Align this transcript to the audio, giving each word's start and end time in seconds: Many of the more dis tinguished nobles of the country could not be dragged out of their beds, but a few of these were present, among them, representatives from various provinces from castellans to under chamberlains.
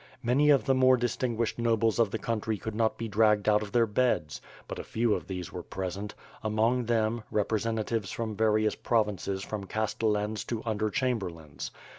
Many 0.23 0.49
of 0.49 0.65
the 0.65 0.73
more 0.73 0.97
dis 0.97 1.15
tinguished 1.15 1.59
nobles 1.59 1.99
of 1.99 2.09
the 2.09 2.17
country 2.17 2.57
could 2.57 2.73
not 2.73 2.97
be 2.97 3.07
dragged 3.07 3.47
out 3.47 3.61
of 3.61 3.71
their 3.71 3.85
beds, 3.85 4.41
but 4.67 4.79
a 4.79 4.83
few 4.83 5.13
of 5.13 5.27
these 5.27 5.51
were 5.51 5.61
present, 5.61 6.15
among 6.43 6.85
them, 6.85 7.21
representatives 7.29 8.09
from 8.11 8.35
various 8.35 8.73
provinces 8.73 9.43
from 9.43 9.67
castellans 9.67 10.43
to 10.45 10.63
under 10.65 10.89
chamberlains. 10.89 11.69